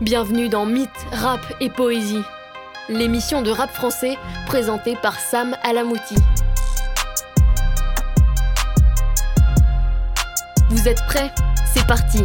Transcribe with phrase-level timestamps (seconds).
[0.00, 2.22] Bienvenue dans Mythe, Rap et Poésie,
[2.88, 4.14] l'émission de rap français
[4.46, 6.14] présentée par Sam Alamouti.
[10.70, 11.32] Vous êtes prêts?
[11.74, 12.22] C'est parti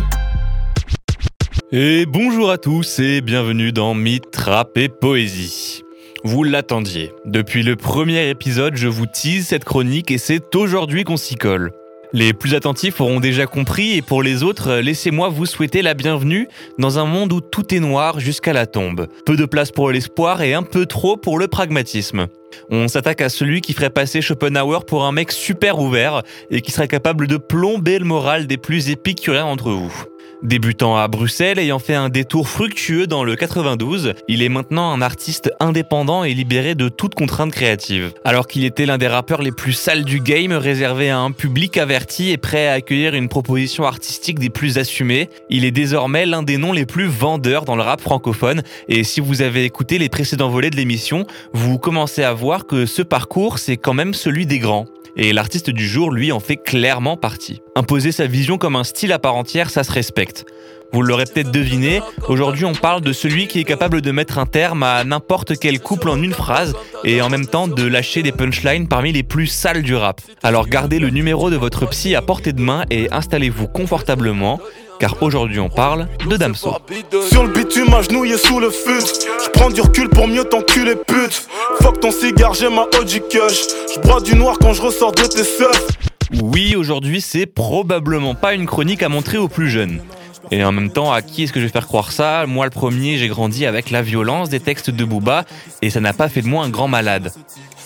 [1.72, 5.82] Et bonjour à tous et bienvenue dans Mythe, Rap et Poésie.
[6.24, 7.12] Vous l'attendiez.
[7.26, 11.72] Depuis le premier épisode, je vous tease cette chronique et c'est aujourd'hui qu'on s'y colle.
[12.16, 16.48] Les plus attentifs auront déjà compris et pour les autres, laissez-moi vous souhaiter la bienvenue
[16.78, 19.08] dans un monde où tout est noir jusqu'à la tombe.
[19.26, 22.28] Peu de place pour l'espoir et un peu trop pour le pragmatisme.
[22.70, 26.72] On s'attaque à celui qui ferait passer Schopenhauer pour un mec super ouvert et qui
[26.72, 30.06] serait capable de plomber le moral des plus épicuriens d'entre vous.
[30.44, 35.02] Débutant à Bruxelles, ayant fait un détour fructueux dans le 92, il est maintenant un
[35.02, 38.12] artiste indépendant et libéré de toute contrainte créative.
[38.26, 41.78] Alors qu'il était l'un des rappeurs les plus sales du game, réservé à un public
[41.78, 46.44] averti et prêt à accueillir une proposition artistique des plus assumées, il est désormais l'un
[46.44, 48.64] des noms les plus vendeurs dans le rap francophone.
[48.90, 52.86] Et si vous avez écouté les précédents volets de l'émission, vous commencez à voir que
[52.86, 54.88] ce parcours, c'est quand même celui des grands.
[55.16, 57.63] Et l'artiste du jour, lui, en fait clairement partie.
[57.76, 60.46] Imposer sa vision comme un style à part entière, ça se respecte.
[60.92, 64.46] Vous l'aurez peut-être deviné, aujourd'hui on parle de celui qui est capable de mettre un
[64.46, 68.32] terme à n'importe quel couple en une phrase et en même temps de lâcher des
[68.32, 70.22] punchlines parmi les plus sales du rap.
[70.44, 74.60] Alors gardez le numéro de votre psy à portée de main et installez-vous confortablement
[75.00, 76.76] car aujourd'hui on parle de Damso.
[77.32, 77.90] Sur le bitume
[78.38, 79.02] sous le fut
[79.44, 81.48] Je prends du recul pour mieux t'enculer pute
[81.82, 85.44] Fuck ton cigare j'ai ma OG Je bois du noir quand je ressors de tes
[85.44, 85.88] seufs
[86.42, 90.02] Oui aujourd'hui c'est probablement pas une chronique à montrer aux plus jeunes.
[90.52, 92.46] Et en même temps, à qui est-ce que je vais faire croire ça?
[92.46, 95.46] Moi, le premier, j'ai grandi avec la violence des textes de Booba,
[95.82, 97.32] et ça n'a pas fait de moi un grand malade.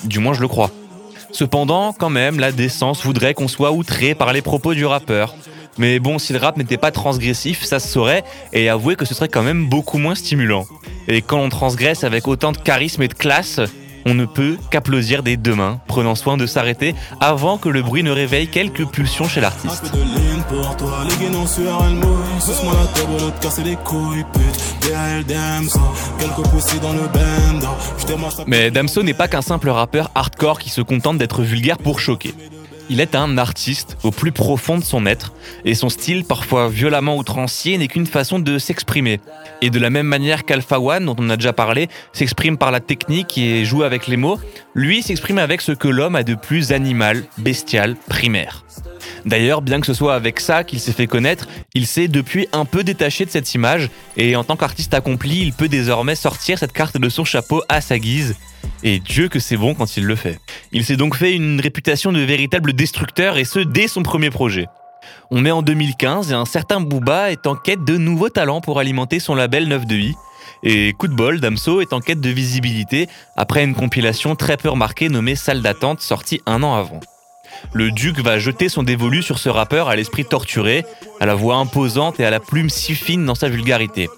[0.03, 0.72] Du moins, je le crois.
[1.31, 5.36] Cependant, quand même, la décence voudrait qu'on soit outré par les propos du rappeur.
[5.78, 9.14] Mais bon, si le rap n'était pas transgressif, ça se saurait, et avouez que ce
[9.14, 10.66] serait quand même beaucoup moins stimulant.
[11.08, 13.62] Et quand on transgresse avec autant de charisme et de classe,
[14.08, 18.03] on ne peut qu'applaudir des deux mains, prenant soin de s'arrêter avant que le bruit
[18.03, 19.91] ne réveille quelques pulsions chez l'artiste.
[28.47, 32.34] Mais Damso n'est pas qu'un simple rappeur hardcore qui se contente d'être vulgaire pour choquer.
[32.90, 35.34] Il est un artiste au plus profond de son être,
[35.66, 39.20] et son style, parfois violemment outrancier, n'est qu'une façon de s'exprimer.
[39.62, 42.80] Et de la même manière qu'Alpha One, dont on a déjà parlé, s'exprime par la
[42.80, 44.40] technique et joue avec les mots,
[44.74, 48.64] lui s'exprime avec ce que l'homme a de plus animal, bestial, primaire.
[49.26, 52.64] D'ailleurs, bien que ce soit avec ça qu'il s'est fait connaître, il s'est depuis un
[52.64, 56.72] peu détaché de cette image, et en tant qu'artiste accompli, il peut désormais sortir cette
[56.72, 58.36] carte de son chapeau à sa guise.
[58.84, 60.40] Et Dieu que c'est bon quand il le fait.
[60.72, 64.68] Il s'est donc fait une réputation de véritable destructeur, et ce dès son premier projet.
[65.32, 68.80] On est en 2015 et un certain Booba est en quête de nouveaux talents pour
[68.80, 70.16] alimenter son label 9 de I.
[70.64, 74.70] Et coup de bol, Damso est en quête de visibilité après une compilation très peu
[74.70, 77.00] remarquée nommée Salle d'attente sortie un an avant.
[77.74, 80.86] Le duc va jeter son dévolu sur ce rappeur à l'esprit torturé,
[81.20, 84.09] à la voix imposante et à la plume si fine dans sa vulgarité.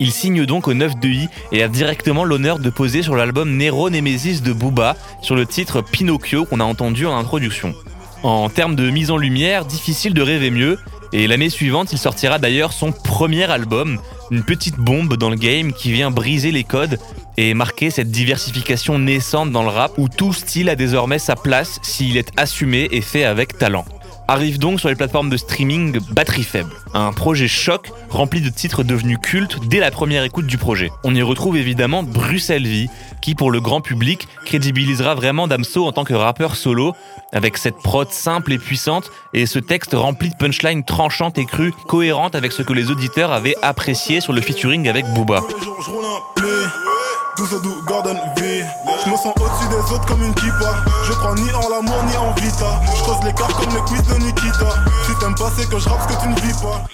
[0.00, 3.56] Il signe donc au 9 de I et a directement l'honneur de poser sur l'album
[3.56, 7.74] Nero Nemesis de Booba sur le titre Pinocchio qu'on a entendu en introduction.
[8.22, 10.78] En termes de mise en lumière, difficile de rêver mieux,
[11.12, 13.98] et l'année suivante il sortira d'ailleurs son premier album,
[14.30, 16.98] une petite bombe dans le game qui vient briser les codes
[17.36, 21.80] et marquer cette diversification naissante dans le rap où tout style a désormais sa place
[21.82, 23.84] s'il est assumé et fait avec talent
[24.28, 28.82] arrive donc sur les plateformes de streaming Batterie Faible, un projet choc rempli de titres
[28.82, 30.90] devenus cultes dès la première écoute du projet.
[31.04, 32.88] On y retrouve évidemment Bruxelles Vie,
[33.20, 36.94] qui pour le grand public crédibilisera vraiment Damso en tant que rappeur solo,
[37.32, 41.72] avec cette prod simple et puissante et ce texte rempli de punchlines tranchantes et crues,
[41.86, 45.42] cohérentes avec ce que les auditeurs avaient apprécié sur le featuring avec Booba.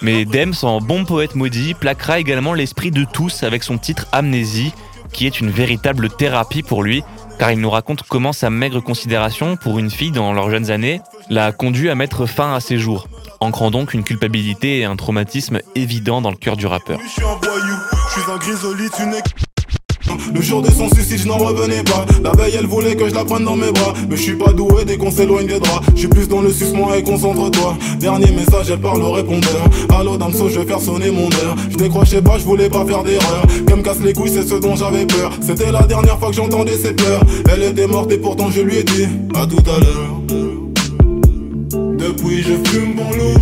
[0.00, 4.72] Mais Dems en bon poète maudit plaquera également l'esprit de tous avec son titre Amnésie
[5.12, 7.02] qui est une véritable thérapie pour lui
[7.38, 11.00] car il nous raconte comment sa maigre considération pour une fille dans leurs jeunes années
[11.30, 13.08] l'a conduit à mettre fin à ses jours,
[13.40, 16.98] ancrant donc une culpabilité et un traumatisme évident dans le cœur du rappeur
[20.34, 22.04] le jour de son suicide, je n'en revenais pas.
[22.22, 23.92] La veille, elle voulait que je la prenne dans mes bras.
[24.08, 25.86] Mais je suis pas doué dès qu'on s'éloigne des draps.
[25.94, 27.76] Je suis plus dans le sucement et concentre-toi.
[28.00, 29.64] Dernier message, elle parle au répondeur.
[29.98, 31.56] Allô, Damso, je vais faire sonner mon heure.
[31.70, 33.42] Je décrochais pas, je voulais pas faire d'erreur.
[33.66, 35.32] Qu'elle me casse les couilles, c'est ce dont j'avais peur.
[35.40, 37.22] C'était la dernière fois que j'entendais ses pleurs.
[37.52, 40.18] Elle était morte et pourtant je lui ai dit à tout à l'heure.
[41.98, 43.37] Depuis, je fume pour l'oublier.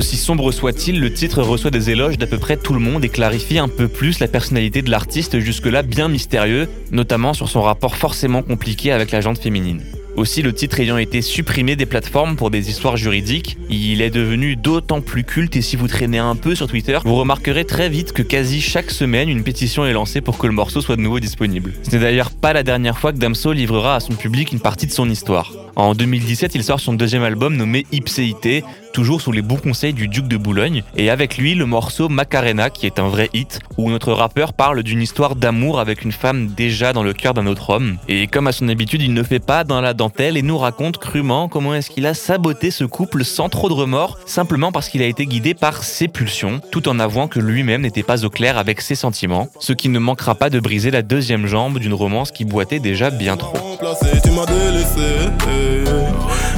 [0.00, 3.10] Aussi sombre soit-il, le titre reçoit des éloges d'à peu près tout le monde et
[3.10, 7.96] clarifie un peu plus la personnalité de l'artiste jusque-là bien mystérieux, notamment sur son rapport
[7.96, 9.82] forcément compliqué avec la jante féminine.
[10.16, 14.56] Aussi, le titre ayant été supprimé des plateformes pour des histoires juridiques, il est devenu
[14.56, 18.12] d'autant plus culte et si vous traînez un peu sur Twitter, vous remarquerez très vite
[18.12, 21.20] que quasi chaque semaine, une pétition est lancée pour que le morceau soit de nouveau
[21.20, 21.74] disponible.
[21.82, 24.86] Ce n'est d'ailleurs pas la dernière fois que Damso livrera à son public une partie
[24.86, 25.52] de son histoire.
[25.76, 30.08] En 2017, il sort son deuxième album nommé Ipséité, toujours sous les bons conseils du
[30.08, 33.90] duc de Boulogne, et avec lui le morceau Macarena, qui est un vrai hit, où
[33.90, 37.70] notre rappeur parle d'une histoire d'amour avec une femme déjà dans le cœur d'un autre
[37.70, 37.98] homme.
[38.08, 40.98] Et comme à son habitude, il ne fait pas dans la dentelle et nous raconte
[40.98, 45.02] crûment comment est-ce qu'il a saboté ce couple sans trop de remords, simplement parce qu'il
[45.02, 48.58] a été guidé par ses pulsions, tout en avouant que lui-même n'était pas au clair
[48.58, 52.32] avec ses sentiments, ce qui ne manquera pas de briser la deuxième jambe d'une romance
[52.32, 53.69] qui boitait déjà bien trop.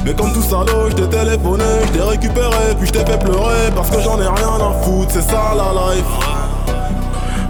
[0.05, 3.71] Mais comme tout salaud, je t'ai téléphoné, je t'ai récupéré, puis je t'ai fait pleurer
[3.75, 6.05] parce que j'en ai rien à foutre, c'est ça la life.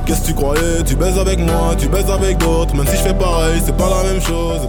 [0.05, 0.83] Qu'est-ce que tu croyais?
[0.85, 3.89] Tu baises avec moi, tu baises avec d'autres, même si je fais pareil, c'est pas
[3.89, 4.59] la même chose.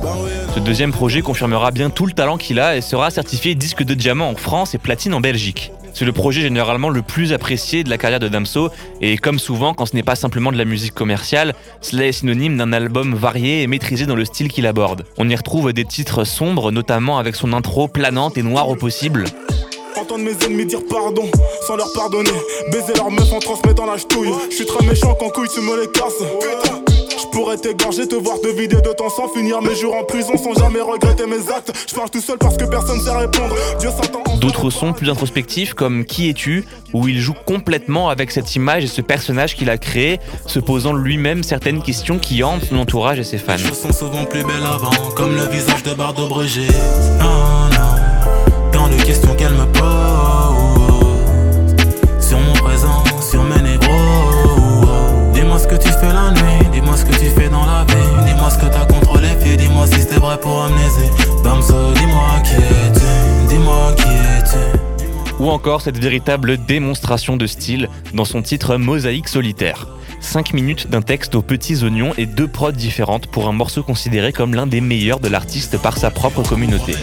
[0.54, 3.94] Ce deuxième projet confirmera bien tout le talent qu'il a et sera certifié disque de
[3.94, 5.72] diamant en France et platine en Belgique.
[5.94, 8.70] C'est le projet généralement le plus apprécié de la carrière de Damso,
[9.00, 12.56] et comme souvent, quand ce n'est pas simplement de la musique commerciale, cela est synonyme
[12.56, 15.04] d'un album varié et maîtrisé dans le style qu'il aborde.
[15.18, 19.24] On y retrouve des titres sombres, notamment avec son intro planante et noire au possible.
[19.96, 21.30] Entendre mes ennemis dire pardon
[21.64, 22.30] sans leur pardonner.
[22.72, 24.32] Baiser leur meuf en transmettant la ch'touille.
[24.50, 26.83] Je suis très méchant couille tu me les
[27.34, 30.54] pourrais t'égorger, te voir te vider de ton sang, finir mes jours en prison sans
[30.54, 31.72] jamais regretter mes actes.
[31.88, 33.56] Je parle tout seul parce que personne sait répondre.
[33.80, 34.22] Dieu s'attend.
[34.38, 38.86] D'autres sons plus introspectifs comme Qui es-tu où il joue complètement avec cette image et
[38.86, 43.24] ce personnage qu'il a créé, se posant lui-même certaines questions qui hantent son entourage et
[43.24, 43.56] ses fans.
[43.56, 46.70] Je sens souvent plus belle avant, comme le visage de Bardo Brigitte.
[47.18, 49.84] Non, non, tant de questions qu'elle me pose
[52.20, 53.90] sur mon présent, sur mes négros.
[55.32, 56.53] Dis-moi ce que tu fais la nuit,
[65.44, 69.88] ou encore cette véritable démonstration de style dans son titre Mosaïque solitaire.
[70.20, 74.32] 5 minutes d'un texte aux petits oignons et deux prods différentes pour un morceau considéré
[74.32, 76.94] comme l'un des meilleurs de l'artiste par sa propre communauté.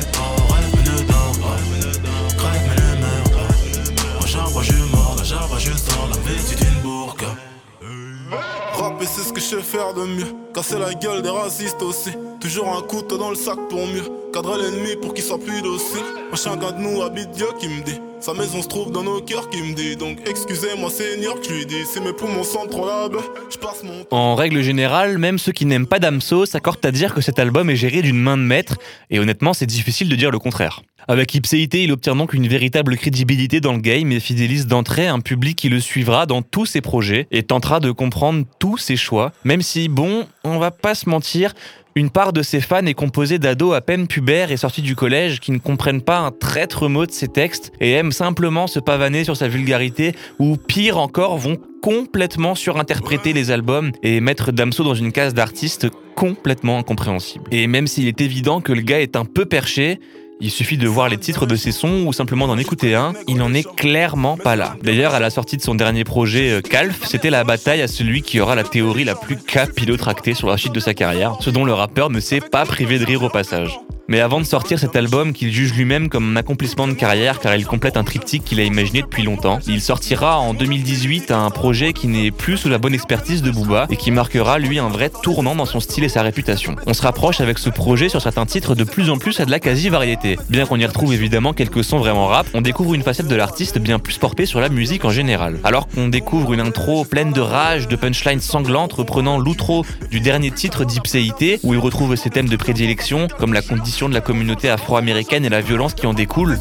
[9.71, 10.27] Faire de mieux.
[10.53, 12.11] Casser la gueule des racistes aussi.
[12.41, 14.01] Toujours un couteau dans le sac pour mieux.
[14.33, 16.01] Cadrer l'ennemi pour qu'il soit plus docile.
[16.33, 17.99] Un chacun de nous habite Dieu qui me dit.
[18.19, 21.53] Sa maison se trouve dans nos cœurs qui me dit donc excusez-moi Seigneur que je
[21.53, 22.43] lui dis c'est mes poumons
[22.85, 23.09] là
[23.49, 27.15] je passe mon En règle générale, même ceux qui n'aiment pas Damso s'accordent à dire
[27.15, 28.77] que cet album est géré d'une main de maître
[29.09, 30.81] et honnêtement c'est difficile de dire le contraire.
[31.07, 35.19] Avec Ipséité, il obtient donc une véritable crédibilité dans le game et fidélise d'entrée un
[35.19, 39.31] public qui le suivra dans tous ses projets et tentera de comprendre tous ses choix,
[39.43, 41.53] même si, bon, on va pas se mentir,
[41.95, 45.39] une part de ses fans est composée d'ados à peine pubères et sortis du collège
[45.39, 49.23] qui ne comprennent pas un traître mot de ses textes et aiment simplement se pavaner
[49.23, 54.95] sur sa vulgarité ou pire encore vont complètement surinterpréter les albums et mettre Damso dans
[54.95, 57.45] une case d'artiste complètement incompréhensible.
[57.51, 59.99] Et même s'il est évident que le gars est un peu perché,
[60.41, 63.37] il suffit de voir les titres de ses sons ou simplement d'en écouter un, il
[63.37, 64.75] n'en est clairement pas là.
[64.81, 68.23] D'ailleurs, à la sortie de son dernier projet, euh, Calf, c'était la bataille à celui
[68.23, 71.63] qui aura la théorie la plus capillotractée sur la suite de sa carrière, ce dont
[71.63, 73.79] le rappeur ne s'est pas privé de rire au passage.
[74.07, 77.55] Mais avant de sortir cet album qu'il juge lui-même comme un accomplissement de carrière car
[77.55, 81.93] il complète un triptyque qu'il a imaginé depuis longtemps, il sortira en 2018 un projet
[81.93, 85.11] qui n'est plus sous la bonne expertise de Booba et qui marquera lui un vrai
[85.23, 86.75] tournant dans son style et sa réputation.
[86.85, 89.51] On se rapproche avec ce projet sur certains titres de plus en plus à de
[89.51, 90.37] la quasi-variété.
[90.49, 93.79] Bien qu'on y retrouve évidemment quelques sons vraiment rap, on découvre une facette de l'artiste
[93.79, 95.59] bien plus portée sur la musique en général.
[95.63, 100.51] Alors qu'on découvre une intro pleine de rage, de punchlines sanglantes reprenant l'outro du dernier
[100.51, 104.69] titre d'Ipséité où il retrouve ses thèmes de prédilection comme la condition de la communauté
[104.69, 106.57] afro-américaine et la violence qui en découle.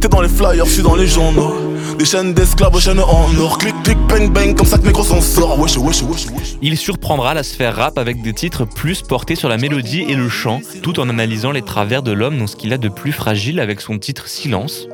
[0.00, 1.54] T'es dans les flyers, je suis dans les journaux.
[1.98, 3.58] Des chaînes d'esclaves, chaînes en or.
[3.58, 5.58] Clic, clic, bang, bang, comme ça que mes gros s'en sort.
[5.58, 6.56] Wesh, wesh, wesh, wesh.
[6.60, 10.28] Il surprendra la sphère rap avec des titres plus portés sur la mélodie et le
[10.28, 13.60] chant, tout en analysant les travers de l'homme dans ce qu'il a de plus fragile
[13.60, 14.88] avec son titre Silence.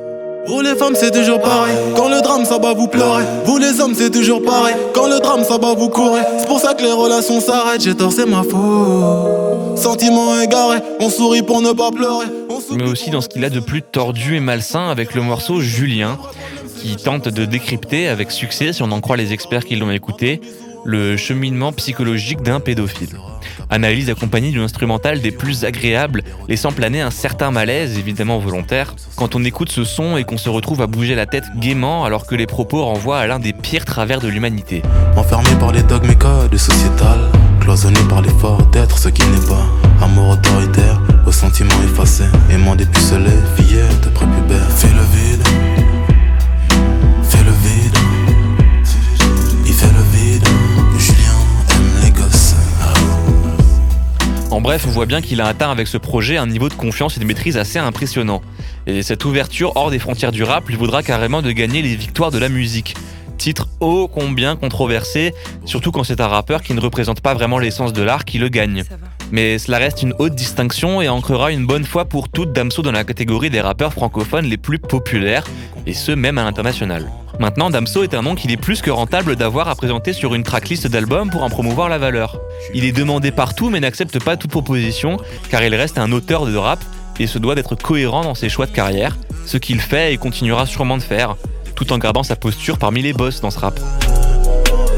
[0.47, 1.75] Vous les femmes c'est toujours pareil.
[1.95, 4.75] Quand le drame ça va vous pleurer Vous les hommes c'est toujours pareil.
[4.93, 7.81] Quand le drame ça va vous courir C'est pour ça que les relations s'arrêtent.
[7.81, 9.77] J'ai tort c'est ma faute.
[9.77, 10.79] Sentiment égaré.
[10.99, 12.25] On sourit pour ne pas pleurer.
[12.71, 16.17] Mais aussi dans ce qu'il a de plus tordu et malsain avec le morceau Julien
[16.81, 20.41] qui tente de décrypter avec succès, si on en croit les experts qui l'ont écouté,
[20.83, 23.17] le cheminement psychologique d'un pédophile.
[23.69, 29.35] Analyse accompagnée d'une instrumentale des plus agréables, laissant planer un certain malaise, évidemment volontaire, quand
[29.35, 32.35] on écoute ce son et qu'on se retrouve à bouger la tête gaiement alors que
[32.35, 34.81] les propos renvoient à l'un des pires travers de l'humanité.
[35.15, 39.65] Enfermé par les dogmes et codes sociétales, cloisonné par l'effort d'être ce qui n'est pas,
[40.03, 45.43] amour autoritaire, aux sentiments effacés, aimant des pucelets, fillettes, prépubères, fais le vide.
[47.23, 47.80] Fais le vide,
[54.51, 57.15] En bref, on voit bien qu'il a atteint avec ce projet un niveau de confiance
[57.15, 58.41] et de maîtrise assez impressionnant.
[58.85, 62.31] Et cette ouverture hors des frontières du rap lui vaudra carrément de gagner les victoires
[62.31, 62.95] de la musique.
[63.37, 67.93] Titre ô combien controversé, surtout quand c'est un rappeur qui ne représente pas vraiment l'essence
[67.93, 68.83] de l'art qui le gagne.
[69.31, 72.91] Mais cela reste une haute distinction et ancrera une bonne fois pour toutes Damso dans
[72.91, 75.45] la catégorie des rappeurs francophones les plus populaires,
[75.87, 77.09] et ce même à l'international.
[77.41, 80.43] Maintenant, Damso est un nom qu'il est plus que rentable d'avoir à présenter sur une
[80.43, 82.39] tracklist d'album pour en promouvoir la valeur.
[82.75, 85.17] Il est demandé partout mais n'accepte pas toute proposition,
[85.49, 86.79] car il reste un auteur de rap
[87.19, 89.17] et se doit d'être cohérent dans ses choix de carrière,
[89.47, 91.35] ce qu'il fait et continuera sûrement de faire,
[91.73, 93.79] tout en gardant sa posture parmi les boss dans ce rap.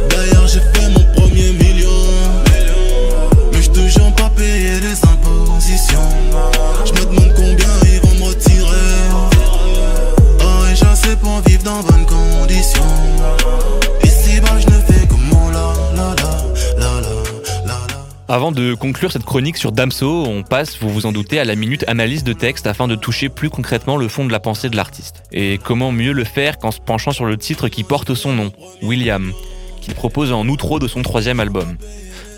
[0.10, 1.90] D'ailleurs, j'ai fait mon premier million.
[4.18, 6.10] Pas les impositions.
[6.86, 8.68] Je me demande combien ils vont me retirer.
[10.72, 11.82] Et j'essaie pour vivre dans
[18.34, 21.56] Avant de conclure cette chronique sur Damso, on passe, vous vous en doutez, à la
[21.56, 24.76] minute analyse de texte afin de toucher plus concrètement le fond de la pensée de
[24.76, 25.22] l'artiste.
[25.32, 28.52] Et comment mieux le faire qu'en se penchant sur le titre qui porte son nom,
[28.82, 29.32] William,
[29.82, 31.78] qu'il propose en outro de son troisième album.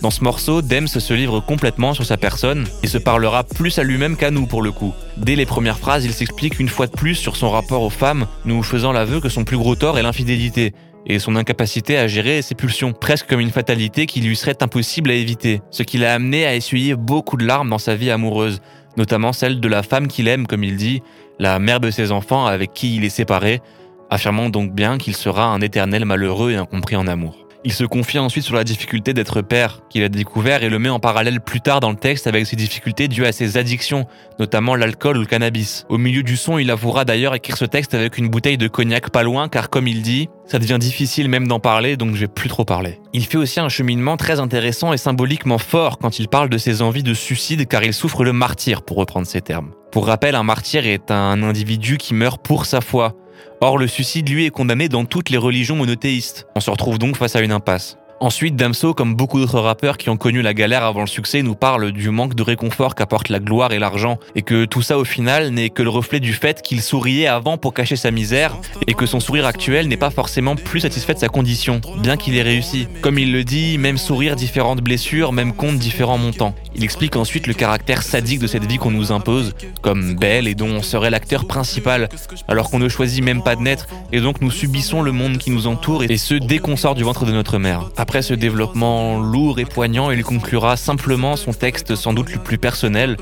[0.01, 3.83] Dans ce morceau, Dems se livre complètement sur sa personne et se parlera plus à
[3.83, 4.93] lui-même qu'à nous pour le coup.
[5.17, 8.27] Dès les premières phrases, il s'explique une fois de plus sur son rapport aux femmes,
[8.43, 10.73] nous faisant l'aveu que son plus gros tort est l'infidélité
[11.07, 15.11] et son incapacité à gérer ses pulsions, presque comme une fatalité qui lui serait impossible
[15.11, 18.59] à éviter, ce qui l'a amené à essuyer beaucoup de larmes dans sa vie amoureuse,
[18.97, 21.01] notamment celle de la femme qu'il aime, comme il dit,
[21.39, 23.61] la mère de ses enfants avec qui il est séparé,
[24.09, 27.44] affirmant donc bien qu'il sera un éternel malheureux et incompris en amour.
[27.67, 30.89] Il se confie ensuite sur la difficulté d'être père, qu'il a découvert et le met
[30.89, 34.05] en parallèle plus tard dans le texte avec ses difficultés dues à ses addictions,
[34.37, 35.83] notamment l'alcool ou le cannabis.
[35.89, 39.09] Au milieu du son, il avouera d'ailleurs écrire ce texte avec une bouteille de cognac
[39.09, 42.27] pas loin, car comme il dit, ça devient difficile même d'en parler, donc je vais
[42.27, 42.99] plus trop parler.
[43.13, 46.83] Il fait aussi un cheminement très intéressant et symboliquement fort quand il parle de ses
[46.83, 49.71] envies de suicide, car il souffre le martyr, pour reprendre ses termes.
[49.91, 53.15] Pour rappel, un martyr est un individu qui meurt pour sa foi,
[53.61, 56.47] Or, le suicide, lui, est condamné dans toutes les religions monothéistes.
[56.55, 57.97] On se retrouve donc face à une impasse.
[58.21, 61.53] Ensuite, Damso, comme beaucoup d'autres rappeurs qui ont connu la galère avant le succès, nous
[61.53, 65.03] parle du manque de réconfort qu'apporte la gloire et l'argent, et que tout ça au
[65.03, 68.55] final n'est que le reflet du fait qu'il souriait avant pour cacher sa misère,
[68.87, 72.37] et que son sourire actuel n'est pas forcément plus satisfait de sa condition, bien qu'il
[72.37, 72.87] ait réussi.
[73.01, 76.55] Comme il le dit, même sourire, différentes blessures, même compte, différents montants.
[76.73, 80.55] Il explique ensuite le caractère sadique de cette vie qu'on nous impose, comme belle et
[80.55, 82.07] dont on serait l'acteur principal,
[82.47, 85.51] alors qu'on ne choisit même pas de naître, et donc nous subissons le monde qui
[85.51, 87.89] nous entoure, et ce dès qu'on sort du ventre de notre mère.
[88.05, 92.59] Après ce développement lourd et poignant, il conclura simplement son texte sans doute le plus
[92.59, 93.17] personnel,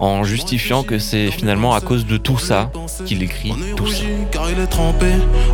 [0.00, 2.70] en justifiant que c'est finalement à cause de tout ça
[3.04, 4.02] qu'il écrit tout ça.
[4.30, 5.06] car il est trempé,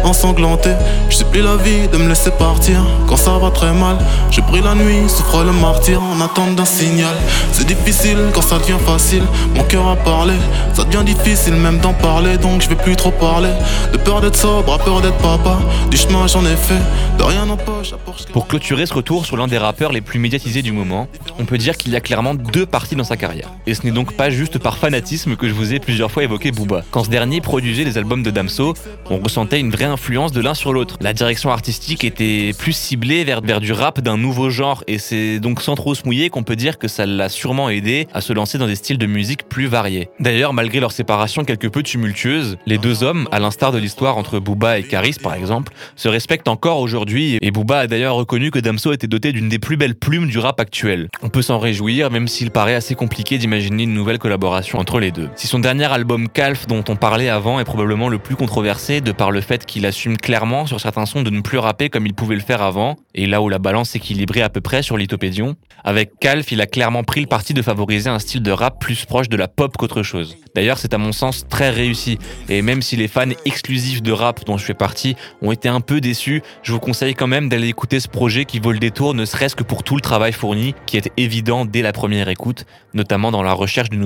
[0.05, 0.71] ensanglanté.
[1.11, 3.99] Je supplie la vie de me laisser partir quand ça va très mal.
[4.31, 7.15] J'ai pris la nuit, souffre le martyr en attente d'un signal.
[7.53, 9.25] C'est difficile quand ça devient facile.
[9.55, 10.35] Mon cœur a parlé,
[10.75, 13.51] ça devient difficile même d'en parler, donc je vais plus trop parler.
[13.93, 15.59] De peur d'être sobre, à peur d'être papa.
[15.91, 16.81] Du chemin j'en ai fait,
[17.19, 17.95] de rien en poche.
[18.33, 21.59] Pour clôturer ce retour sur l'un des rappeurs les plus médiatisés du moment, on peut
[21.59, 23.53] dire qu'il y a clairement deux parties dans sa carrière.
[23.67, 26.53] Et ce n'est donc pas juste par fanatisme que je vous ai plusieurs fois évoqué
[26.53, 26.85] Booba.
[26.91, 28.75] Quand ce dernier produisait les albums de Damso,
[29.09, 30.99] on ressentait une vraie influence de l'un sur l'autre.
[31.01, 35.63] La direction artistique était plus ciblée vers, du rap d'un nouveau genre, et c'est donc
[35.63, 38.59] sans trop se mouiller qu'on peut dire que ça l'a sûrement aidé à se lancer
[38.59, 40.11] dans des styles de musique plus variés.
[40.21, 44.39] D'ailleurs, malgré leur séparation quelque peu tumultueuse, les deux hommes, à l'instar de l'histoire entre
[44.39, 48.59] Booba et Karis par exemple, se respectent encore aujourd'hui, et Booba a d'ailleurs reconnu que
[48.59, 51.09] Damso était doté d'une des plus belles plumes du rap actuel.
[51.23, 55.13] On peut s'en réjouir, même s'il paraît assez compliqué d'imaginer une nouvelle collaboration entre les
[55.13, 55.31] deux.
[55.37, 59.13] Si son dernier album Calf, dont on parlait avant, est probablement le plus controversé de
[59.13, 62.13] par le fait qu'il assume clairement sur certains sons de ne plus rapper comme il
[62.13, 65.55] pouvait le faire avant, et là où la balance s'équilibrait à peu près sur Lithopédion,
[65.85, 69.05] avec Calf, il a clairement pris le parti de favoriser un style de rap plus
[69.05, 70.37] proche de la pop qu'autre chose.
[70.57, 72.19] D'ailleurs, c'est à mon sens très réussi,
[72.49, 75.81] et même si les fans exclusifs de rap dont je fais partie ont été un
[75.81, 79.15] peu déçus, je vous conseille quand même d'aller écouter ce projet qui vaut le détour,
[79.15, 82.67] ne serait-ce que pour tout le travail fourni, qui est évident dès la première écoute,
[82.93, 83.97] notamment dans la recherche de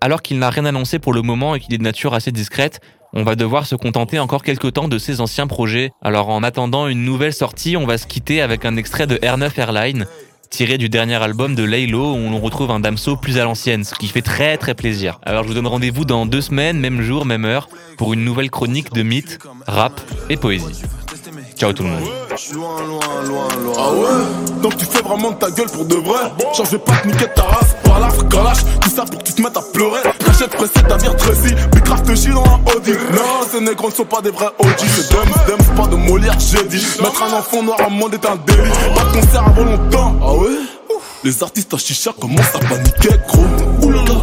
[0.00, 2.80] Alors qu'il n'a rien annoncé pour le moment et qu'il est de nature assez discrète,
[3.12, 5.90] on va devoir se contenter encore quelques temps de ses anciens projets.
[6.02, 9.36] Alors en attendant une nouvelle sortie, on va se quitter avec un extrait de Air
[9.36, 10.06] 9 Airline,
[10.50, 13.94] tiré du dernier album de Laylo où l'on retrouve un Damso plus à l'ancienne, ce
[13.94, 15.18] qui fait très très plaisir.
[15.24, 18.50] Alors je vous donne rendez-vous dans deux semaines, même jour, même heure, pour une nouvelle
[18.50, 20.00] chronique de mythes, rap
[20.30, 20.82] et poésie.
[21.56, 22.21] Ciao tout le monde.
[22.32, 23.74] Loin, loin, loin, loin.
[23.76, 24.60] Ah ouais?
[24.62, 26.32] Donc tu fais vraiment de ta gueule pour de vrai?
[26.56, 27.76] Genre je vais pas te niquer ta race.
[27.84, 30.00] Par la fricalache Tout ça pour que tu te mettes à pleurer.
[30.24, 32.92] Cachette pressée ta vie Tracy Bicraft te chie dans la Audi.
[33.12, 36.38] Non ces négros ne sont pas des vrais OG C'est Dems, Dems pas de Molière
[36.40, 36.82] j'ai dit.
[37.02, 38.70] Mettre un enfant noir à monde est un délit.
[38.94, 40.16] Pas de concert avant longtemps.
[40.22, 40.96] Ah ouais?
[41.24, 43.86] Les artistes à chicha commencent à paniquer gros.
[43.86, 44.14] Oulala.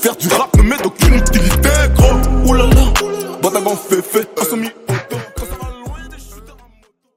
[0.00, 2.48] Faire du rap ne met d'aucune utilité gros.
[2.52, 2.70] Oulala.
[3.42, 4.28] Batagan fait fait